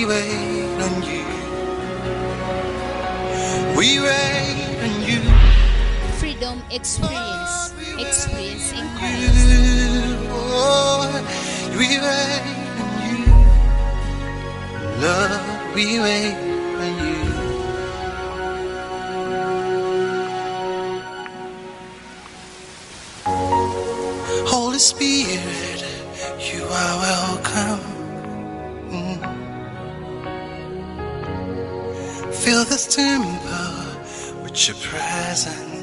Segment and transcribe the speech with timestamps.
[0.00, 1.24] We wait on you.
[3.76, 5.20] We wait on you.
[6.20, 7.74] Freedom Experience.
[7.98, 9.34] Experience in Christ.
[10.30, 11.10] Oh,
[11.76, 12.42] we wait
[12.78, 13.26] on you.
[15.02, 16.36] Love, we wait
[16.78, 17.18] on you.
[24.46, 25.82] Holy Spirit,
[26.38, 27.87] you are welcome.
[32.90, 35.77] Fill this temple with your presence.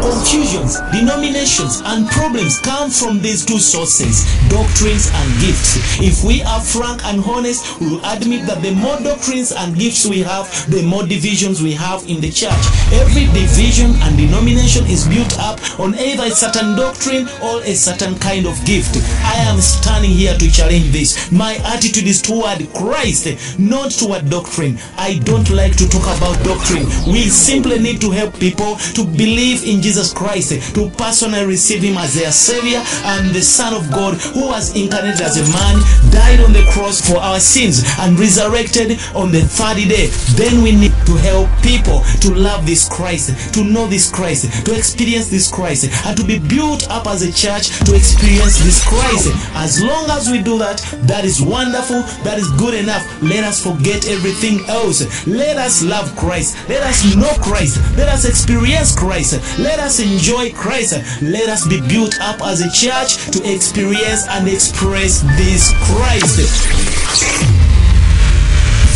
[0.00, 4.24] Confusions, denominations, and problems come from these two sources
[4.54, 5.82] doctrines and gifts.
[5.98, 10.06] If we are frank and honest, we will admit that the more doctrines and gifts
[10.06, 12.62] we have, the more divisions we have in the church.
[12.92, 18.14] Every division and denomination is built up on either a certain doctrine or a certain
[18.18, 18.94] kind of gift.
[19.26, 21.32] I am standing here to challenge this.
[21.32, 24.78] My attitude is toward Christ, not toward doctrine.
[24.96, 26.86] I don't like to talk about doctrine.
[27.10, 31.96] We simply need to help people to believe in Jesus Christ, to personally receive Him
[31.98, 36.40] as their Savior and the Son of God who was incarnated as a man, died
[36.40, 40.06] on the cross for our sins, and resurrected on the third day.
[40.36, 44.76] Then we need to help people to love this Christ, to know this Christ, to
[44.76, 49.32] experience this Christ, and to be built up as a church to experience this Christ.
[49.54, 50.78] As long as we do that,
[51.08, 53.02] that is wonderful, that is good enough.
[53.22, 55.26] Let us forget everything else.
[55.26, 56.56] Let us love Christ.
[56.68, 57.78] Let us know Christ.
[57.96, 59.53] Let us experience Christ.
[59.58, 60.94] Let us enjoy Christ.
[61.22, 66.50] Let us be built up as a church to experience and express this Christ.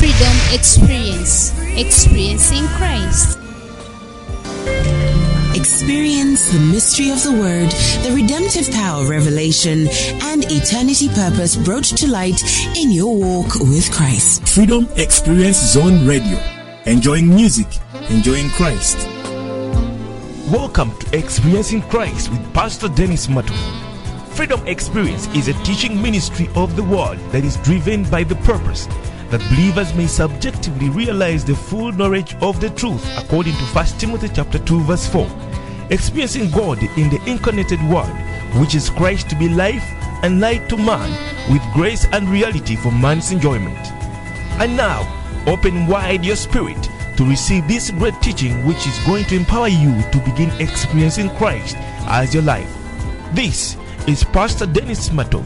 [0.01, 1.55] Freedom Experience.
[1.77, 3.39] Experiencing Christ.
[5.55, 7.71] Experience the mystery of the Word,
[8.05, 9.87] the redemptive power of revelation,
[10.23, 12.43] and eternity purpose brought to light
[12.77, 14.47] in your walk with Christ.
[14.49, 16.39] Freedom Experience Zone Radio.
[16.87, 17.67] Enjoying music,
[18.09, 19.18] enjoying Christ.
[20.53, 23.53] Welcome to Experiencing Christ with Pastor Dennis Mato.
[24.31, 28.87] Freedom Experience is a teaching ministry of the Word that is driven by the purpose
[29.29, 34.31] that believers may subjectively realize the full knowledge of the truth according to 1 Timothy
[34.33, 35.29] chapter 2 verse 4.
[35.91, 38.09] Experiencing God in the incarnated Word,
[38.59, 39.85] which is Christ to be life
[40.23, 41.11] and light to man
[41.53, 43.77] with grace and reality for man's enjoyment.
[44.59, 45.05] And now,
[45.47, 46.89] open wide your spirit
[47.19, 51.75] to receive this great teaching which is going to empower you to begin experiencing Christ
[52.07, 52.73] as your life.
[53.35, 55.45] This is Pastor Dennis Matov,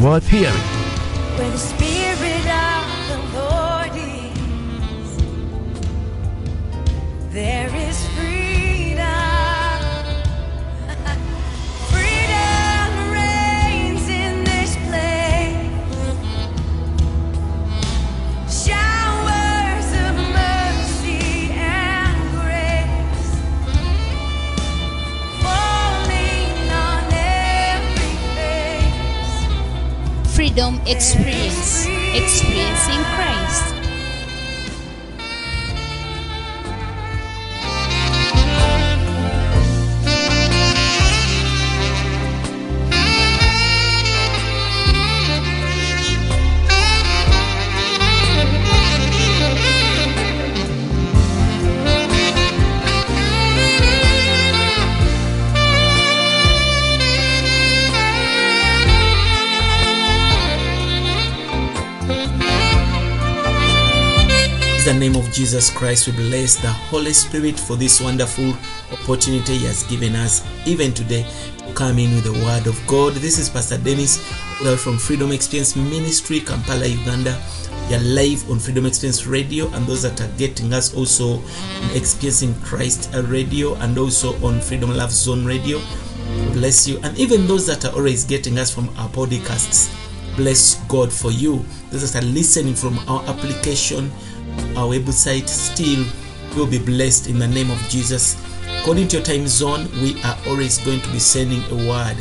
[0.00, 1.99] worth hearing.
[64.80, 68.54] In the name of Jesus Christ, we bless the Holy Spirit for this wonderful
[68.90, 71.26] opportunity He has given us, even today,
[71.58, 73.12] to come in with the Word of God.
[73.12, 74.16] This is Pastor Dennis
[74.82, 77.38] from Freedom Experience Ministry, Kampala, Uganda.
[77.90, 81.90] We are live on Freedom Experience Radio, and those that are getting us also on
[81.94, 85.78] Experiencing Christ Radio and also on Freedom Love Zone Radio.
[86.54, 89.94] Bless you, and even those that are always getting us from our podcasts.
[90.36, 91.62] Bless God for you.
[91.90, 94.10] Those that are listening from our application,
[94.76, 96.04] our website, still
[96.56, 98.36] will be blessed in the name of Jesus.
[98.80, 102.16] According to your time zone, we are always going to be sending a word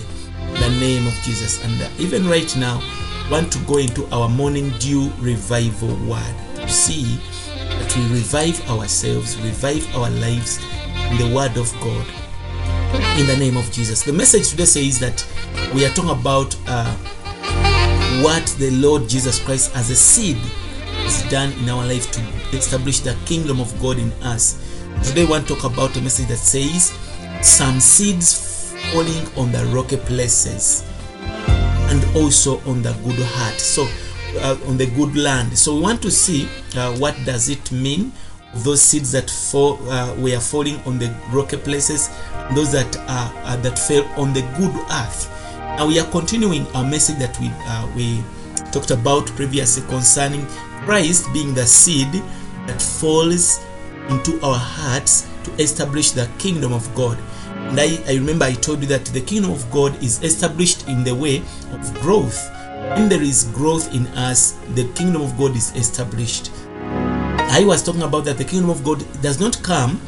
[0.53, 1.63] the name of Jesus.
[1.63, 2.81] And uh, even right now,
[3.31, 7.19] want to go into our morning dew revival word to see
[7.55, 10.59] that we revive ourselves, revive our lives
[11.11, 12.05] in the word of God
[13.19, 14.01] in the name of Jesus.
[14.03, 15.25] The message today says that
[15.73, 16.95] we are talking about uh,
[18.23, 20.37] what the Lord Jesus Christ as a seed
[21.29, 22.21] done in our life to
[22.55, 24.57] establish the kingdom of God in us.
[25.03, 26.93] Today, we want to talk about a message that says
[27.41, 30.85] some seeds falling on the rocky places.
[31.89, 33.59] and also on the good heart.
[33.59, 33.87] So,
[34.41, 35.57] uh, on the good land.
[35.57, 38.11] So, we want to see uh, what does it mean
[38.53, 42.09] those seeds that fall uh, were falling on the rocky places,
[42.55, 45.29] those that are uh, that fell on the good earth.
[45.77, 48.23] Now we are continuing our message that we uh, we
[48.71, 50.45] talked about previously concerning
[50.89, 52.11] Christ being the seed
[52.65, 53.63] that falls
[54.09, 57.15] into our hearts to establish the kingdom of God.
[57.69, 61.03] And I, I remember I told you that the kingdom of God is established in
[61.03, 61.43] the way
[61.73, 62.43] of growth.
[62.95, 66.49] When there is growth in us, the kingdom of God is established.
[66.81, 70.01] I was talking about that the kingdom of God does not come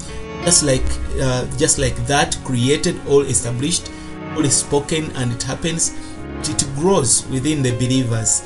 [0.45, 0.89] just like
[1.21, 3.91] uh, just like that, created, all established,
[4.35, 5.91] all is spoken, and it happens.
[6.39, 8.41] It grows within the believers.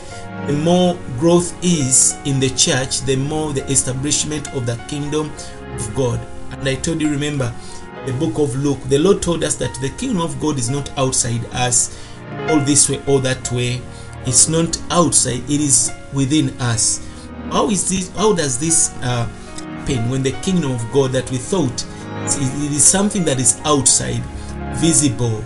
[0.47, 5.31] The more growth is in the church, the more the establishment of the kingdom
[5.73, 6.19] of God.
[6.51, 7.53] And I told you, remember,
[8.05, 10.95] the book of Luke, the Lord told us that the kingdom of God is not
[10.97, 11.97] outside us,
[12.49, 13.81] all this way, all that way.
[14.25, 17.01] It's not outside, it is within us
[17.51, 19.25] how is this how does this uh,
[19.85, 21.85] happen when the kingdom of god that we thought
[22.25, 24.23] it is something that is outside
[24.77, 25.43] visible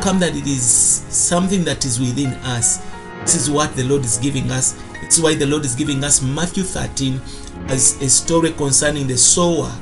[0.00, 2.78] come that it is something that is within us?
[3.22, 4.80] This is what the lord is giving us.
[5.02, 7.20] It's why the lord is giving us matthew 13
[7.68, 9.72] as a story concerning the sower.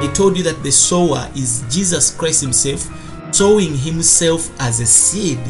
[0.00, 2.88] He told you that the sower is jesus christ himself
[3.34, 5.40] sowing himself as a seed.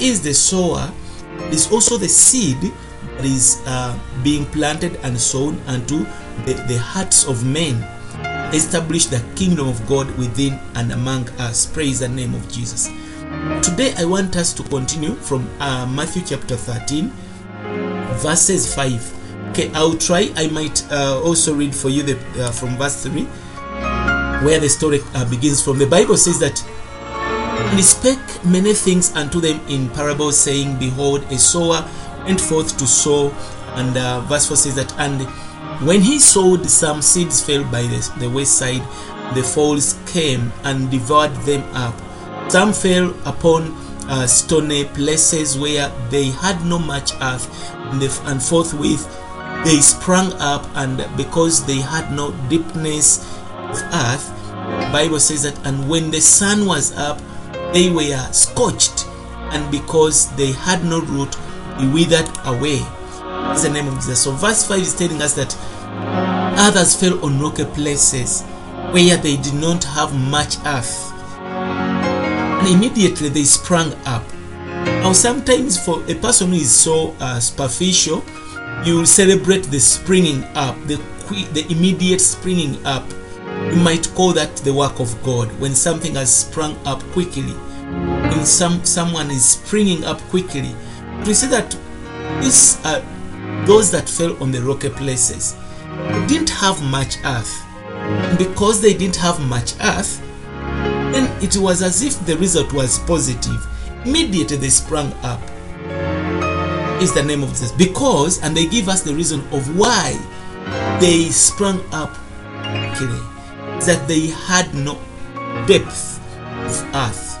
[0.00, 0.92] Is the sower.
[1.50, 2.58] Is also the seed
[3.16, 6.04] that is uh, being planted and sown unto
[6.46, 7.84] the, the hearts of men
[8.52, 11.66] establish the kingdom of god within and among us.
[11.66, 12.88] Praise the name of jesus.
[13.62, 17.12] Today i want us to continue from uh, matthew chapter 13
[18.22, 20.30] verses 5 okay i'll try.
[20.36, 23.24] I might uh, also read for you the uh, from verse 3
[24.44, 25.78] where the story uh, begins from.
[25.78, 26.64] The bible says that
[27.68, 31.86] and he spake many things unto them in parables saying behold a sower
[32.24, 33.30] went forth to sow.
[33.74, 35.20] And uh, verse 4 says that and
[35.84, 38.82] when he sowed some seeds fell by the, the wayside
[39.34, 41.94] the fowls came and devoured them up
[42.50, 43.72] some fell upon
[44.08, 49.06] uh, stony places where they had no much earth and, they, and forthwith
[49.64, 53.24] they sprang up and because they had no deepness
[53.70, 54.32] of earth
[54.82, 57.20] the bible says that and when the sun was up
[57.72, 59.06] they were scorched
[59.50, 61.36] and because they had no root
[61.78, 62.80] he withered away.
[63.54, 64.22] Is the name of Jesus.
[64.22, 65.56] So verse 5 is telling us that
[66.58, 68.42] others fell on rocky places
[68.92, 71.12] where they did not have much earth.
[71.40, 74.22] And immediately they sprang up.
[74.84, 78.22] Now sometimes for a person who is so uh, superficial,
[78.84, 80.96] you will celebrate the springing up, the,
[81.52, 83.04] the immediate springing up.
[83.72, 87.52] You might call that the work of God when something has sprung up quickly.
[87.52, 90.74] When some someone is springing up quickly,
[91.26, 91.76] we see that
[92.40, 93.02] these are
[93.68, 95.54] those that fell on the rocky places
[96.26, 97.62] didn't have much earth.
[97.84, 100.22] And because they didn't have much earth
[101.12, 103.66] then it was as if the result was positive.
[104.04, 105.40] Immediately they sprang up
[107.02, 107.72] is the name of this.
[107.72, 110.12] Because and they give us the reason of why
[111.00, 112.14] they sprang up
[112.62, 113.20] quickly
[113.86, 114.94] that they had no
[115.66, 117.38] depth of earth.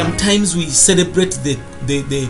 [0.00, 2.28] Sometimes we celebrate the the, the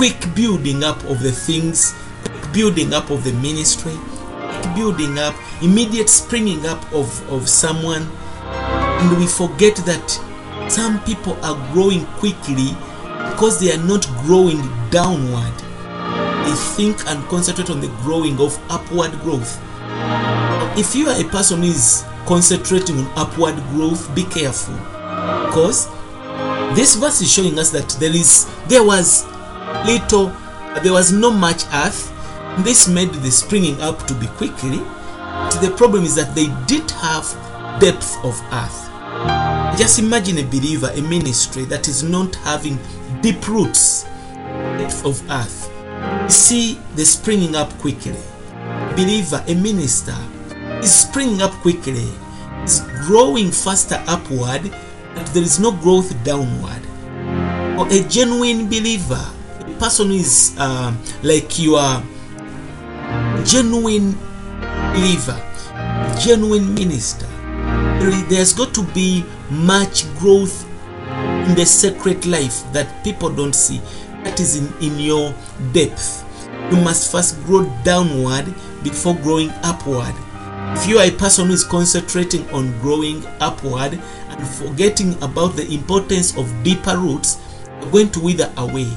[0.00, 1.92] quick building up of the things,
[2.24, 8.08] quick building up of the ministry, quick building up, immediate springing up of, of someone,
[8.40, 10.08] and we forget that
[10.70, 12.70] some people are growing quickly
[13.28, 15.52] because they are not growing downward.
[16.46, 19.60] They think and concentrate on the growing of upward growth.
[20.78, 24.76] If you are a person who is concentrating on upward growth, be careful
[25.44, 25.90] because
[26.74, 29.26] this verse is showing us that there is there was
[29.86, 30.32] little
[30.82, 32.12] there was no much earth.
[32.64, 34.78] This made the springing up to be quickly.
[35.60, 37.26] The problem is that they didn't have
[37.80, 38.88] depth of earth.
[39.78, 42.78] Just imagine a believer a ministry that is not having
[43.20, 44.04] deep roots
[44.78, 45.68] depth of earth.
[46.22, 48.16] You see the springing up quickly.
[48.94, 50.16] Believer a minister
[50.80, 52.08] is springing up quickly.
[52.62, 54.70] Is growing faster upward
[55.14, 56.82] but there is no growth downward.
[57.78, 59.26] Or a genuine believer
[59.78, 62.02] person who is uh, like are
[63.44, 64.16] genuine
[64.92, 65.40] believer,
[66.20, 67.26] genuine minister,
[68.28, 70.66] there's got to be much growth
[71.48, 73.80] in the secret life that people don't see.
[74.24, 75.34] That is in, in your
[75.72, 76.24] depth.
[76.70, 78.46] You must first grow downward
[78.82, 80.14] before growing upward.
[80.76, 83.94] If you are a person who is concentrating on growing upward
[84.28, 87.38] and forgetting about the importance of deeper roots,
[87.80, 88.88] you're going to wither away.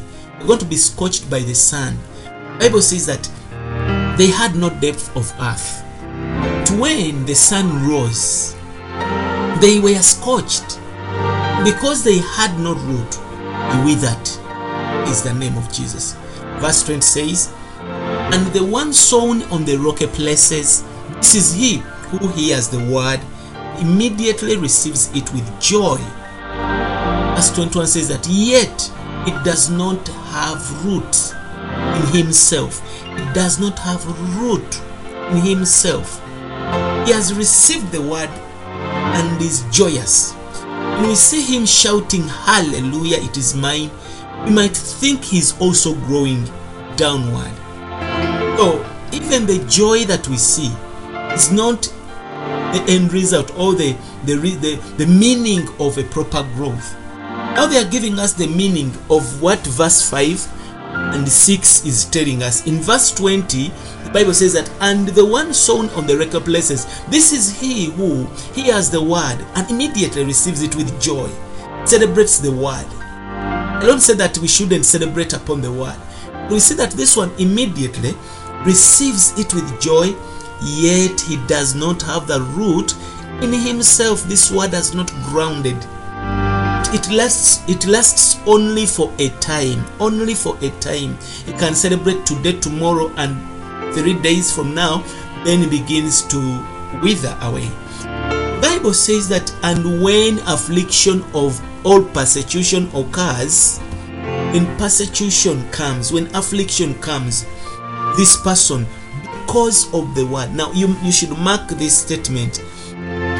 [0.44, 1.98] They're going to be scorched by the sun.
[2.60, 3.32] Bible says that
[4.18, 5.82] they had no depth of earth.
[6.78, 8.54] When the sun rose,
[9.62, 10.82] they were scorched
[11.64, 13.12] because they had no root.
[13.72, 14.28] They withered
[15.08, 16.12] is the name of Jesus.
[16.60, 20.84] Verse 20 says, And the one sown on the rocky places,
[21.16, 23.22] this is he who hears the word,
[23.80, 25.96] immediately receives it with joy.
[27.34, 28.92] Verse 21 says that yet
[29.26, 31.34] it does not have root
[31.96, 32.82] in himself.
[33.06, 34.06] It does not have
[34.38, 34.82] root
[35.32, 36.20] in himself.
[37.06, 40.34] He has received the word and is joyous.
[40.34, 43.92] When we see him shouting, Hallelujah, it is mine,
[44.46, 46.50] we might think he's also growing
[46.96, 47.52] downward.
[48.58, 50.72] So, even the joy that we see
[51.34, 51.84] is not
[52.74, 56.96] the end result or the, the, the, the meaning of a proper growth.
[57.54, 60.50] Now they are giving us the meaning of what verse 5
[61.14, 62.66] and 6 is telling us.
[62.66, 63.70] In verse 20,
[64.04, 67.92] the Bible says that, and the one sown on the record places, this is he
[67.92, 71.30] who hears the word and immediately receives it with joy,
[71.86, 72.88] celebrates the word.
[72.96, 75.96] I don't say that we shouldn't celebrate upon the word.
[76.50, 78.16] We see that this one immediately
[78.66, 80.16] receives it with joy,
[80.64, 82.96] yet he does not have the root
[83.44, 84.24] in himself.
[84.24, 85.78] This word has not grounded
[86.94, 91.18] it lasts it lasts only for a time only for a time.
[91.48, 95.04] You can celebrate today tomorrow and three days from now
[95.44, 96.40] then it begins to
[97.02, 97.70] wither away.
[98.62, 103.80] Bible says that and when affliction of all persecution occurs
[104.54, 107.46] when persecution comes when affliction comes
[108.18, 108.86] this person
[109.24, 110.54] because of the word.
[110.56, 112.60] Now you, you should mark this statement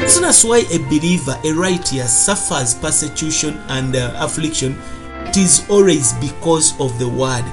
[0.08, 4.78] so that's why a believer, a righteous, suffers persecution and uh, affliction.
[5.26, 7.44] It is always because of the word.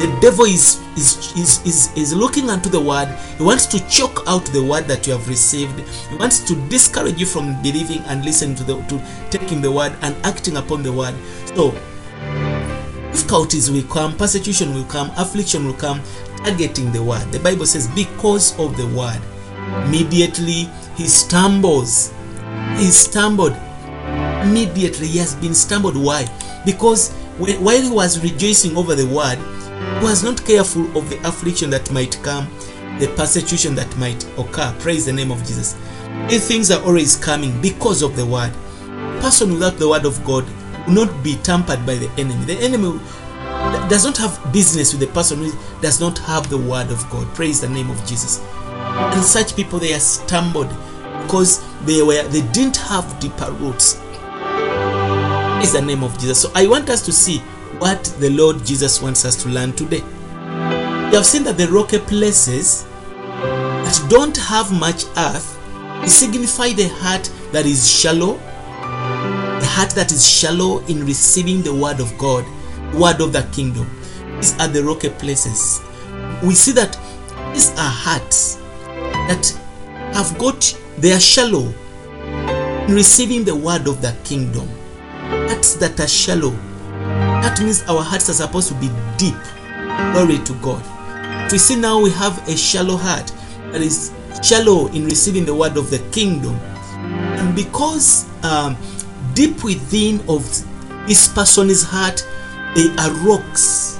[0.00, 3.08] The devil is, is is is is looking unto the word.
[3.36, 5.78] He wants to choke out the word that you have received.
[6.08, 9.92] He wants to discourage you from believing and listening to the to taking the word
[10.02, 11.14] and acting upon the word.
[11.54, 11.74] So
[13.12, 16.00] difficulties will come, persecution will come, affliction will come,
[16.38, 17.30] targeting the word.
[17.32, 19.20] The Bible says, because of the word,
[19.86, 22.12] immediately he stumbles.
[22.76, 23.56] He stumbled.
[24.42, 25.96] Immediately he has been stumbled.
[25.96, 26.26] Why?
[26.64, 29.38] Because when, while he was rejoicing over the word,
[30.00, 32.48] he was not careful of the affliction that might come,
[32.98, 34.74] the persecution that might occur.
[34.78, 35.76] Praise the name of Jesus.
[36.28, 38.52] These things are always coming because of the word.
[39.20, 40.44] Person without the word of God
[40.86, 42.44] will not be tampered by the enemy.
[42.44, 43.00] The enemy
[43.88, 47.32] does not have business with the person who does not have the word of God.
[47.34, 48.40] Praise the name of Jesus.
[48.94, 50.68] And such people they are stumbled
[51.22, 54.00] because they were they didn't have deeper roots.
[55.62, 56.42] Is the name of Jesus.
[56.42, 57.38] So I want us to see
[57.78, 60.02] what the Lord Jesus wants us to learn today.
[61.10, 65.58] You have seen that the rocky places that don't have much earth
[66.08, 72.00] signify the heart that is shallow, the heart that is shallow in receiving the word
[72.00, 72.44] of God,
[72.94, 73.88] word of the kingdom.
[74.36, 75.80] These are the rocky places.
[76.42, 76.98] We see that
[77.52, 78.61] these are hearts
[79.28, 79.58] that
[80.14, 81.72] have got they are shallow
[82.86, 84.68] in receiving the word of the kingdom.
[85.48, 86.50] Hearts that are shallow.
[87.42, 89.34] That means our hearts are supposed to be deep.
[90.12, 90.82] Glory to God.
[91.50, 93.32] We see now we have a shallow heart
[93.72, 94.12] that is
[94.42, 96.54] shallow in receiving the word of the kingdom.
[96.54, 98.76] And because um,
[99.34, 100.44] deep within of
[101.06, 102.26] this person's heart,
[102.74, 103.98] they are rocks.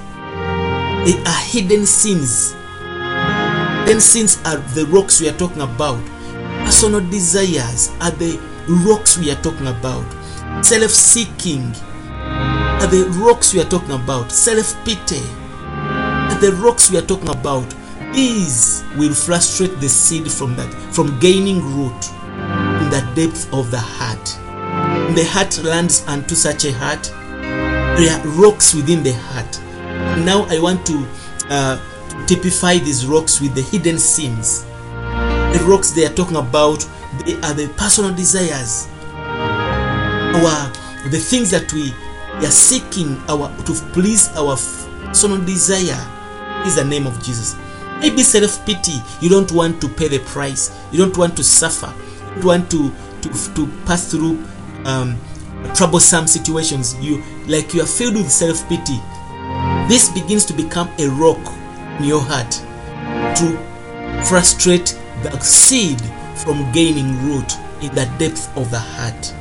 [1.05, 2.55] They are hidden sins.
[3.93, 6.03] Then sins are the rocks we are talking about.
[6.65, 8.41] Personal desires are the
[8.87, 10.07] rocks we are talking about.
[10.65, 11.75] Self-seeking
[12.17, 14.33] are the rocks we are talking about.
[14.33, 17.69] Self-pity are the rocks we are talking about.
[18.15, 22.11] These will frustrate the seed from that, from gaining root
[22.81, 24.25] in the depth of the heart.
[25.15, 27.05] The heart lands unto such a heart,
[27.99, 29.61] there are rocks within the heart.
[30.25, 31.07] Now I want to
[31.51, 31.79] uh,
[32.27, 34.65] typify these rocks with the hidden sins.
[34.93, 36.87] The rocks they are talking about,
[37.25, 38.89] they are the personal desires,
[40.35, 40.73] our
[41.11, 41.93] the things that we
[42.47, 44.57] are seeking our to please our
[45.07, 45.99] personal desire
[46.67, 47.57] is the name of Jesus.
[48.01, 48.99] Maybe self-pity.
[49.21, 50.77] You don't want to pay the price.
[50.91, 51.93] You don't want to suffer.
[52.37, 52.91] You don't want to
[53.23, 54.43] to, to pass through
[54.85, 55.19] um,
[55.75, 56.97] troublesome situations.
[57.01, 58.99] You like you are filled with self-pity.
[59.89, 61.41] This begins to become a rock
[61.99, 62.51] in your heart
[63.37, 66.01] to frustrate the seed
[66.37, 69.33] from gaining root in the depth of the heart.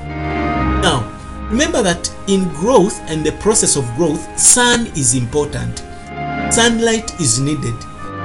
[0.81, 1.11] Now,
[1.51, 5.79] Remember that in growth and the process of growth, sun is important.
[6.49, 7.75] Sunlight is needed.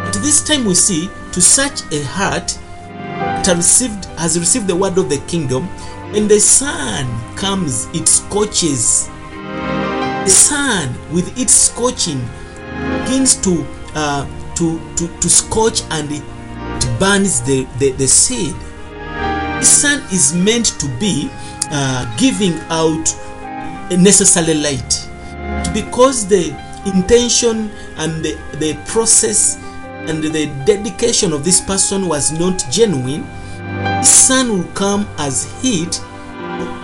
[0.06, 2.56] At this time, we see to such a heart
[3.42, 5.66] that received, has received the word of the kingdom,
[6.12, 7.04] when the sun
[7.35, 9.09] comes, it scorches.
[9.33, 12.21] The sun, with its scorching,
[13.02, 16.22] begins to uh, to, to to scorch and it
[17.00, 18.54] burns the, the, the seed.
[19.58, 21.30] The sun is meant to be
[21.70, 23.04] uh, giving out
[23.90, 25.08] necessary light
[25.72, 26.48] because the
[26.86, 29.56] intention and the, the process
[30.08, 33.22] and the dedication of this person was not genuine
[33.56, 36.00] the sun will come as heat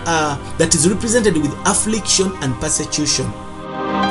[0.05, 3.25] uh, that is represented with affliction and persecution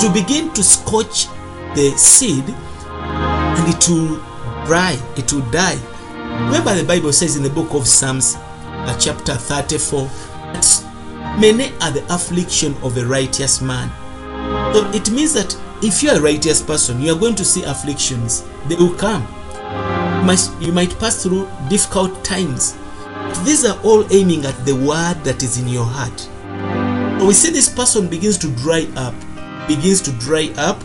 [0.01, 1.27] to begin to scorch
[1.75, 2.45] the seed
[3.57, 4.17] and it will
[4.67, 5.79] dry it will die.
[6.47, 10.07] Remember the bible says in the book of psalms uh, chapter 34
[10.53, 13.91] that many are the affliction of a righteous man.
[14.75, 17.65] So it means that if you are a righteous person you are going to see
[17.65, 18.45] afflictions.
[18.69, 19.23] They will come.
[20.21, 22.79] You might, you might pass through difficult times.
[23.45, 26.29] These are all aiming at the word that is in your heart.
[27.21, 29.15] So we see this person begins to dry up
[29.69, 30.83] begins to dry up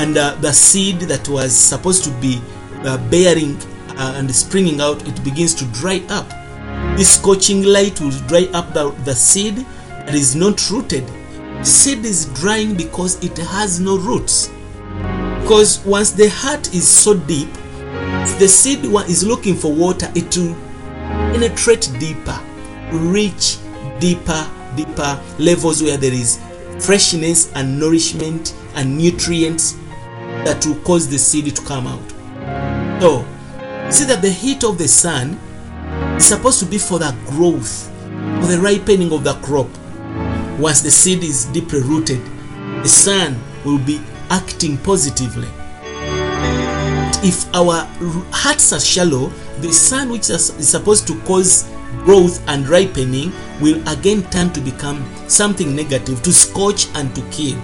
[0.00, 2.40] and uh, the seed that was supposed to be
[2.84, 3.56] uh, bearing
[3.98, 6.28] uh, and springing out it begins to dry up.
[6.96, 9.56] This scorching light will dry up the, the seed
[9.88, 11.08] that is not rooted.
[11.64, 14.50] Seed is drying because it has no roots.
[15.40, 17.48] Because once the heart is so deep
[18.38, 20.54] the seed one is looking for water it will
[21.32, 22.38] penetrate deeper
[22.90, 23.58] reach
[23.98, 26.40] deeper deeper levels where there is
[26.78, 29.76] freshness and nourishment and nutrients
[30.44, 32.10] that will cause the seed to come out.
[33.00, 33.24] So
[33.90, 35.38] see that the heat of the sun
[36.16, 37.88] is supposed to be for the growth
[38.40, 39.68] for the ripening of the crop.
[40.58, 42.20] Once the seed is deeply rooted
[42.82, 45.48] the sun will be acting positively.
[47.24, 47.86] If our
[48.32, 49.28] hearts are shallow
[49.60, 51.70] the sun which is supposed to cause
[52.04, 57.56] growth and ripening will again turn to become something negative to scorch and to kill.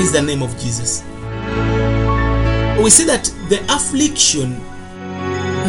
[0.00, 1.04] Is the name of jesus
[2.82, 4.60] we see that the affliction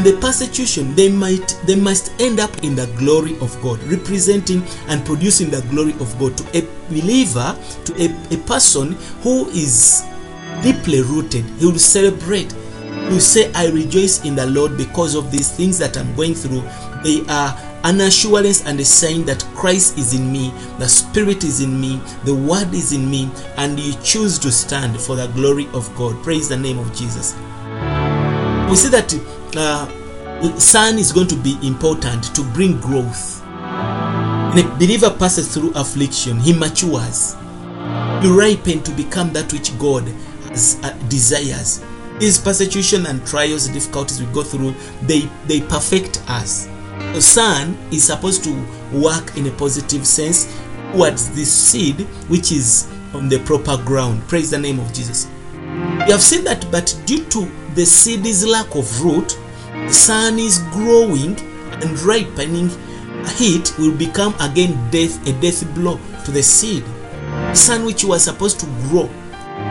[0.03, 5.05] the persecution they might they must end up in the glory of god representing and
[5.05, 8.91] producing the glory of god to a believer to a, a person
[9.21, 10.03] who is
[10.61, 11.45] deeply rooted.
[11.59, 12.51] He will celebrate.
[12.51, 16.33] He will say i rejoice in the lord because of these things that i'm going
[16.33, 16.61] through.
[17.03, 21.61] They are an assurance and a sign that Christ is in me, the Spirit is
[21.61, 25.67] in me, the Word is in me, and you choose to stand for the glory
[25.71, 26.21] of God.
[26.23, 27.35] Praise the name of Jesus.
[28.67, 29.13] We see that
[29.55, 33.41] uh, sun is going to be important to bring growth.
[33.45, 37.35] When a believer passes through affliction, he matures.
[38.23, 40.07] He ripen to become that which God
[40.49, 41.85] has, uh, desires.
[42.17, 46.67] These persecution and trials, and difficulties we go through, they, they perfect us.
[47.15, 48.51] The sun is supposed to
[48.91, 50.53] work in a positive sense
[50.91, 54.27] towards this seed which is on the proper ground.
[54.27, 55.29] Praise the name of Jesus.
[55.53, 59.39] We have seen that, but due to the seed's lack of root,
[59.71, 61.39] the sun is growing
[61.71, 62.69] and ripening.
[63.37, 66.83] Heat will become again death, a death blow to the seed.
[66.83, 69.09] The sun which was supposed to grow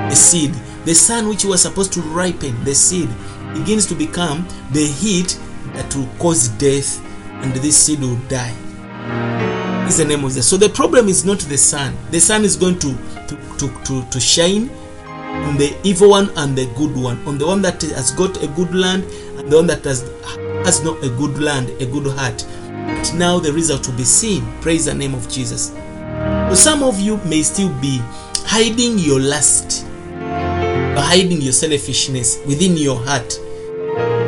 [0.08, 0.54] the seed,
[0.86, 3.10] the sun which was supposed to ripen the seed,
[3.52, 5.38] begins to become the heat
[5.74, 7.02] that will cause death
[7.44, 8.54] and this seed will die.
[9.86, 10.42] Is the name of the.
[10.42, 11.94] So the problem is not the sun.
[12.10, 12.94] The sun is going to
[13.28, 14.70] to, to, to, to shine
[15.04, 18.46] on the evil one and the good one, on the one that has got a
[18.48, 19.04] good land
[19.38, 20.10] and the one that has
[20.64, 22.46] has not a good land, a good heart.
[22.70, 24.42] But now the result will be seen.
[24.62, 25.68] Praise the name of Jesus.
[26.48, 27.98] So some of you may still be
[28.46, 29.86] hiding your lust,
[30.96, 33.38] hiding your selfishness within your heart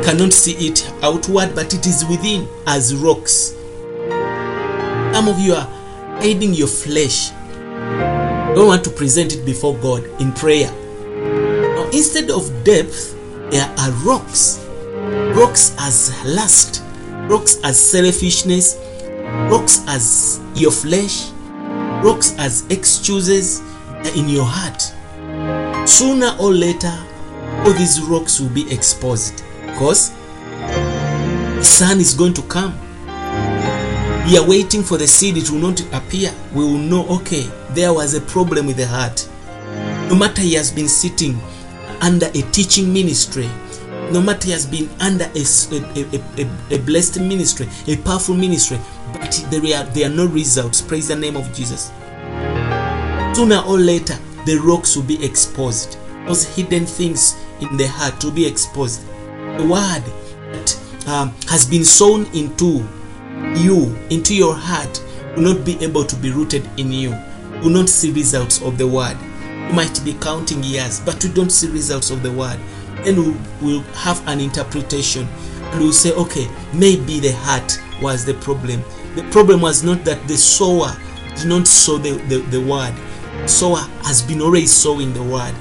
[0.07, 3.53] cannot see it outward, but it is within as rocks.
[5.13, 5.67] Some of you are
[6.21, 7.31] hiding your flesh.
[8.55, 10.71] Don't want to present it before God in prayer.
[10.71, 13.17] Now, instead of depth,
[13.51, 14.65] there are rocks.
[15.35, 16.83] Rocks as lust,
[17.29, 18.79] rocks as selfishness,
[19.51, 21.31] rocks as your flesh,
[22.01, 23.59] rocks as excuses
[24.15, 24.83] in your heart.
[25.85, 26.97] Sooner or later,
[27.65, 29.43] all these rocks will be exposed
[29.77, 30.09] because
[31.55, 32.73] the sun is going to come.
[34.25, 36.33] We are waiting for the seed, it will not appear.
[36.51, 39.29] We will know, okay, there was a problem with the heart.
[40.09, 41.39] No matter he has been sitting
[42.01, 43.47] under a teaching ministry,
[44.11, 45.45] no matter he has been under a,
[45.85, 48.79] a, a, a blessed ministry, a powerful ministry,
[49.13, 50.81] but there are, there are no results.
[50.81, 51.91] Praise the name of Jesus.
[53.35, 58.31] sooner or later the rocks will be exposed those hidden things in the heart will
[58.31, 59.06] be exposed
[59.57, 60.03] the word
[60.53, 62.87] that um, has been sown into
[63.55, 65.03] you into your heart
[65.35, 67.11] will not be able to be rooted in you.
[67.63, 69.17] Will not see results of the word.
[69.41, 72.59] You might be counting years but you don't see results of the word.
[73.03, 73.15] Then
[73.61, 75.27] we will have an interpretation
[75.59, 78.83] and we'll say okay maybe the heart was the problem.
[79.15, 80.95] The problem was not that the sower
[81.35, 82.93] did not sow the, the, the word.
[83.49, 85.55] Sower has been already sowing the word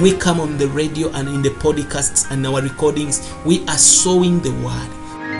[0.00, 4.40] we come on the radio and in the podcasts and our recordings we are sowing
[4.40, 4.90] the word.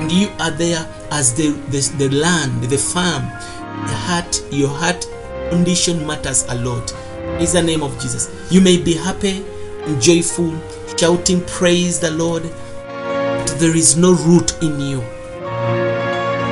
[0.01, 3.25] And you are there as the, the, the land the farm.
[3.25, 5.07] The heart your heart
[5.51, 6.93] condition matters a lot.
[7.41, 8.31] Is the name of jesus.
[8.51, 9.45] You may be happy
[9.87, 10.57] and joyful
[10.97, 15.03] shouting praise the lord but there is no root in you.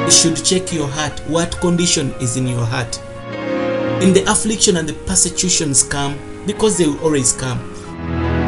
[0.05, 1.21] You should check your heart.
[1.29, 3.01] What condition is in your heart?
[4.03, 7.72] In the affliction and the persecutions come because they will always come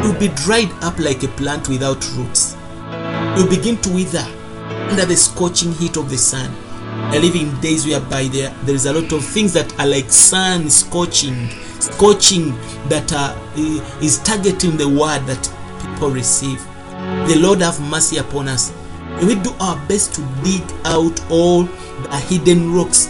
[0.05, 2.55] you'll be dried up like a plant without roots.
[3.35, 4.25] You'll begin to wither
[4.89, 6.55] under the scorching heat of the sun.
[6.77, 10.09] I live in days whereby there there is a lot of things that are like
[10.11, 12.51] sun scorching scorching
[12.87, 16.63] that are, uh, is targeting the word that people receive.
[17.27, 18.71] The lord have mercy upon us.
[19.23, 23.07] We do our best to dig out all the hidden rocks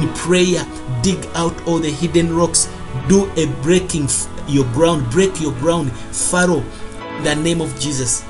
[0.00, 0.64] in prayer
[1.02, 2.68] dig out all the hidden rocks
[3.08, 4.08] do a breaking
[4.48, 6.64] your ground break your ground Pharaoh,
[7.18, 8.24] in the name of jesus.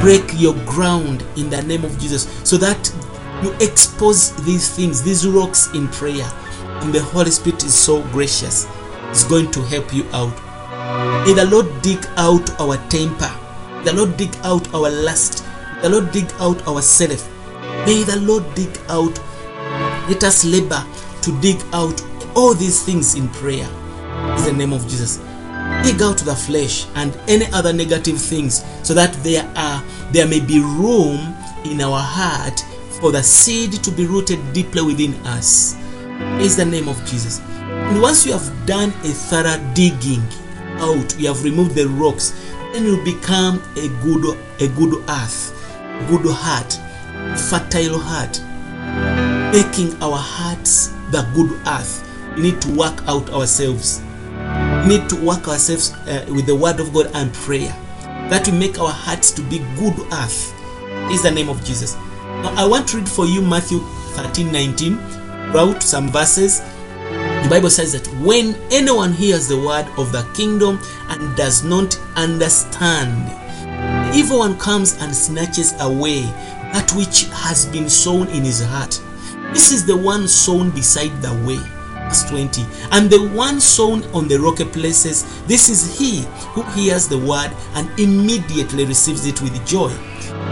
[0.00, 2.92] Break your ground in the name of jesus so that
[3.42, 6.28] you expose these things these rocks in prayer.
[6.82, 8.66] And the holy spirit is so gracious
[9.10, 10.34] it's going to help you out.
[11.26, 13.30] May the lord dig out our temper
[13.84, 15.44] the lord dig out our lust
[15.82, 17.28] the lord dig out our self.
[17.86, 19.18] May the lord dig out
[20.08, 20.84] let us labor
[21.22, 22.02] to dig out
[22.34, 23.68] all these things in prayer
[24.38, 25.18] in the name of jesus.
[25.84, 30.40] Dig out the flesh and any other negative things so that there are there may
[30.40, 32.60] be room in our heart
[33.00, 35.76] for the seed to be rooted deeply within us.
[36.40, 37.40] Is the name of jesus.
[37.40, 40.22] And once you have done a thorough digging
[40.78, 42.32] out you have removed the rocks
[42.72, 45.52] then you become a good a good earth
[46.08, 46.72] good heart
[47.38, 48.40] fertile heart
[49.52, 52.08] making our hearts the good earth.
[52.36, 54.00] We need to work out ourselves
[54.86, 57.72] need to work ourselves uh, with the word of god and prayer.
[58.30, 60.54] That will make our hearts to be good earth
[61.10, 61.94] is the name of jesus.
[61.94, 63.80] Now i want to read for you matthew
[64.14, 64.98] 13 19
[65.52, 66.60] wrote some verses.
[66.60, 71.98] The bible says that when anyone hears the word of the kingdom and does not
[72.16, 73.28] understand
[74.12, 76.22] the evil one comes and snatches away
[76.72, 79.00] that which has been sown in his heart
[79.52, 81.58] this is the one sown beside the way
[82.12, 86.20] verse 20 and the one sown on the rocky places this is he
[86.50, 89.90] who hears the word and immediately receives it with joy.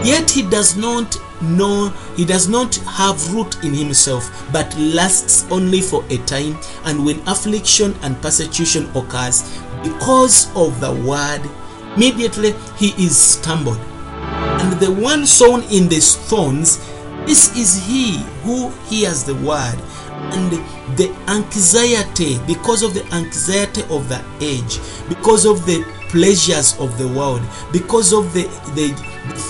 [0.03, 5.81] Yet he does not know he does not have root in himself but lasts only
[5.81, 6.57] for a time.
[6.85, 9.43] And when affliction and persecution occurs
[9.83, 11.41] because of the word
[11.95, 13.79] immediately he is stumbled.
[14.17, 16.79] And the one sown in the thorns
[17.25, 19.79] this is he who hears the word
[20.33, 20.51] and
[20.97, 24.79] the anxiety because of the anxiety of the age
[25.09, 28.43] because of the pleasures of the world because of the,
[28.75, 28.89] the,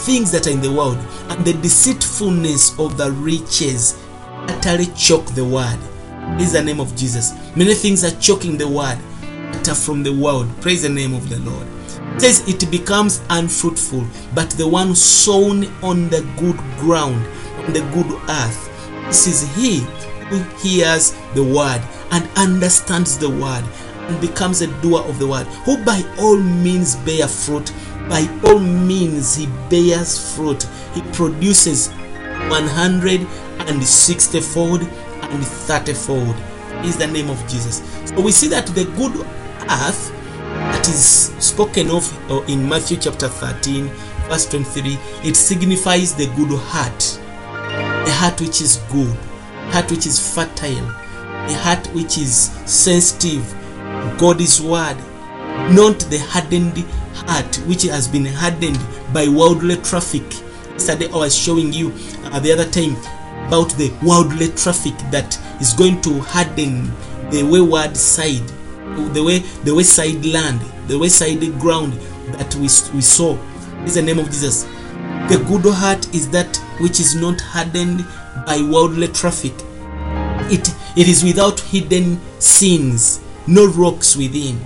[0.05, 0.97] things that are in the world
[1.29, 3.97] and the deceitfulness of the riches
[4.47, 5.79] utterly choke the word
[6.39, 7.33] is the name of jesus.
[7.55, 8.97] Many things are choking the word
[9.53, 10.49] that are from the world.
[10.61, 11.67] Praise the name of the lord.
[12.15, 14.05] It says it becomes unfruitful
[14.35, 17.25] but the one sown on the good ground
[17.65, 18.67] on the good earth
[19.05, 19.79] this is he
[20.31, 23.63] who hears the word and understands the word
[24.07, 27.71] and becomes a doer of the word who by all means bear fruit
[28.11, 30.67] by all means he bears fruit.
[30.93, 31.89] He produces
[32.49, 36.35] 160 fold and 30 fold
[36.83, 37.81] is the name of jesus.
[38.09, 39.15] So we see that the good
[39.69, 40.11] earth
[40.51, 43.87] that is spoken of uh, in matthew chapter 13
[44.27, 47.19] verse 23 it signifies the good heart
[48.05, 49.17] a heart which is good
[49.71, 53.43] heart which is fertile a heart which is sensitive
[54.17, 54.97] god's word
[55.71, 56.77] not the hardened
[57.13, 58.79] heart which has been hardened
[59.13, 60.23] by worldly traffic.
[60.73, 61.93] Yesterday i was showing you
[62.25, 62.95] uh, the other time
[63.47, 66.91] about the worldly traffic that is going to harden
[67.29, 68.47] the wayward side
[69.13, 71.93] the way the wayside land the wayside ground
[72.37, 73.37] that we, we saw.
[73.83, 74.63] Is the name of jesus.
[75.29, 78.05] The good heart is that which is not hardened
[78.45, 79.53] by worldly traffic
[80.51, 84.59] it it is without hidden sins no rocks within.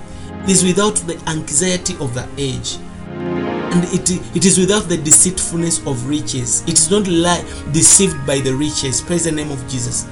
[0.43, 2.77] It is without the anxiety of the age.
[3.07, 6.61] And it, it is without the deceitfulness of riches.
[6.63, 9.01] It is not lie, deceived by the riches.
[9.01, 10.07] Praise the name of Jesus.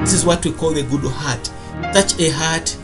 [0.00, 1.50] This is what we call the good heart.
[1.94, 2.76] Such a heart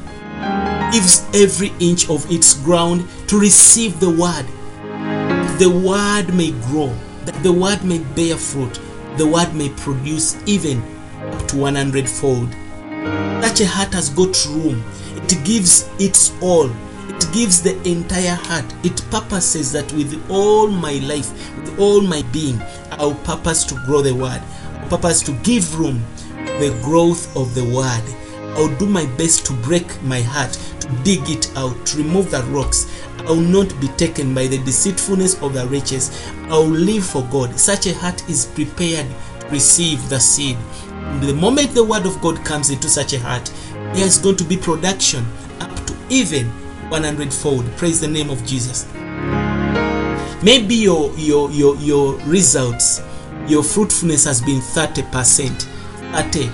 [0.93, 4.47] gives every inch of its ground to receive the word.
[5.59, 8.81] The word may grow, that the word may bear fruit,
[9.17, 10.83] the word may produce even
[11.21, 12.53] up to 100 fold.
[13.43, 14.85] Such a heart has got room.
[15.17, 16.71] It gives its all.
[17.09, 18.67] It gives the entire heart.
[18.85, 22.61] It purposes that with all my life, with all my being,
[22.93, 24.43] I'll purpose to grow the word.
[24.81, 26.05] I'll purpose to give room
[26.59, 28.03] the growth of the word.
[28.57, 32.43] I'll do my best to break my heart, to dig it out, to remove the
[32.45, 32.91] rocks.
[33.27, 36.27] I'll not be taken by the deceitfulness of the riches.
[36.49, 37.59] I'll live for God.
[37.61, 39.07] Such a heart is prepared
[39.41, 40.57] to receive the seed.
[41.21, 43.53] The moment the word of God comes into such a heart,
[43.95, 45.27] there's going to be production
[45.61, 46.47] up to even
[46.89, 47.65] 100 fold.
[47.77, 48.91] Praise the name of Jesus.
[50.43, 53.03] Maybe your your your your results,
[53.49, 55.63] your fruitfulness has been 30%,
[56.13, 56.47] 30,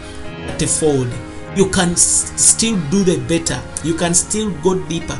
[0.59, 1.32] 30 fold.
[1.57, 3.61] You can still do the better.
[3.85, 5.19] You can still go deeper.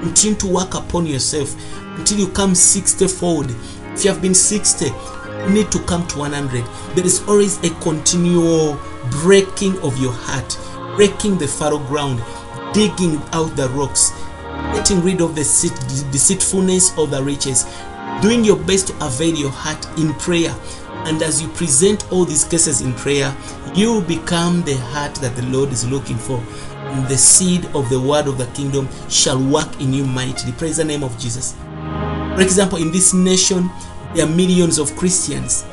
[0.00, 1.54] Continue to work upon yourself
[1.98, 3.54] until you come 60 fold.
[3.92, 6.64] If you have been 60, you need to come to 100.
[6.96, 10.58] There is always a continual breaking of your heart,
[10.96, 12.22] breaking the fallow ground,
[12.72, 14.10] digging out the rocks,
[14.74, 15.42] getting rid of the
[16.10, 17.66] deceitfulness of the riches,
[18.22, 20.54] doing your best to avail your heart in prayer.
[21.06, 23.34] And as you present all these cases in prayer,
[23.74, 26.42] you become the heart that the Lord is looking for.
[26.76, 30.52] And the seed of the word of the kingdom shall work in you mightily.
[30.52, 31.54] Praise the name of Jesus.
[32.34, 33.70] For example, in this nation,
[34.14, 35.64] there are millions of Christians.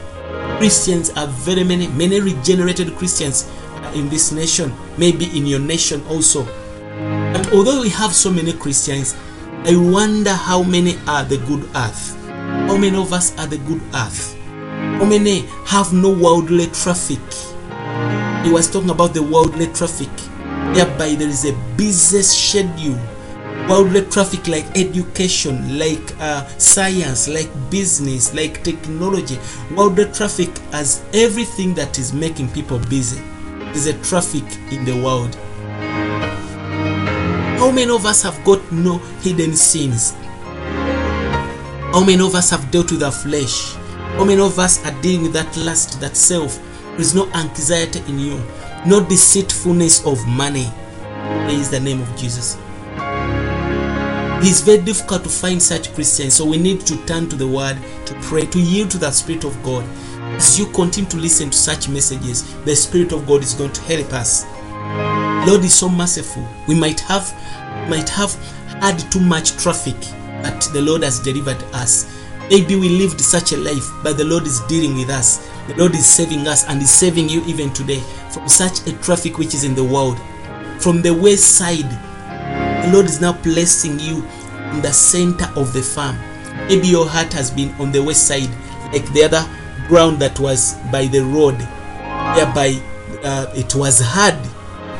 [0.57, 3.49] Christians are very many, many regenerated Christians
[3.93, 6.43] in this nation, maybe in your nation also.
[7.33, 9.15] But although we have so many Christians,
[9.63, 12.17] I wonder how many are the good earth.
[12.27, 14.40] How many of us are the good earth?
[15.01, 17.17] How many have no worldly traffic?
[18.45, 20.11] He was talking about the worldly traffic,
[20.75, 22.99] Thereby there is a busy schedule.
[23.67, 29.39] Worldly traffic like education, like uh, science, like business, like technology.
[29.75, 33.23] Worldly traffic as everything that is making people busy.
[33.73, 35.33] There's a traffic in the world.
[37.57, 40.11] How many of us have got no hidden sins?
[41.91, 43.80] How many of us have dealt with our flesh?
[44.17, 46.59] How many of us are dealing with that lust, that self?
[46.91, 48.43] There is no anxiety in you,
[48.85, 50.69] no deceitfulness of money.
[51.45, 52.57] Praise the name of Jesus.
[54.41, 57.47] It is very difficult to find such Christians, so we need to turn to the
[57.47, 59.85] Word, to pray, to yield to the Spirit of God.
[60.35, 63.81] As you continue to listen to such messages, the Spirit of God is going to
[63.81, 64.45] help us.
[65.47, 66.47] Lord is so merciful.
[66.67, 67.31] We might have
[67.89, 68.33] might have
[68.81, 69.95] had too much traffic,
[70.43, 72.20] but the Lord has delivered us.
[72.51, 75.37] Maybe we lived such a life, but the Lord is dealing with us.
[75.67, 79.37] The Lord is saving us and is saving you even today from such a traffic
[79.37, 80.19] which is in the world.
[80.81, 81.89] From the west side,
[82.83, 84.25] the Lord is now placing you
[84.73, 86.17] in the center of the farm.
[86.67, 88.49] Maybe your heart has been on the west side,
[88.91, 89.47] like the other
[89.87, 91.55] ground that was by the road,
[92.35, 92.77] whereby
[93.23, 94.35] uh, it was hard.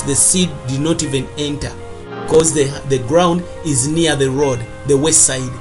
[0.08, 1.74] The seed did not even enter
[2.24, 5.52] because the, the ground is near the road, the west side.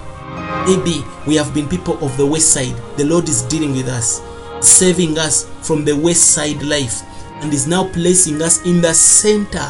[0.66, 2.76] Maybe we have been people of the west side.
[2.96, 4.22] The Lord is dealing with us,
[4.60, 7.02] saving us from the west side life,
[7.42, 9.66] and is now placing us in the center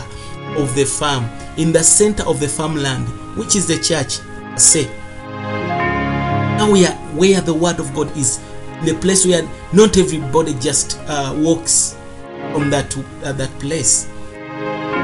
[0.56, 1.24] of the farm,
[1.56, 3.06] in the center of the farmland,
[3.38, 4.18] which is the church.
[4.58, 4.86] Say,
[6.58, 8.40] now we are where the word of God is,
[8.84, 11.96] the place where not everybody just uh, walks
[12.52, 14.08] from that uh, that place.